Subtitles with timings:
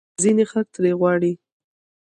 [0.23, 1.33] ځینې خلک ترې غواړي